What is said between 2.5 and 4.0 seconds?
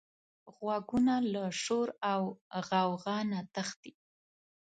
غوغا نه تښتي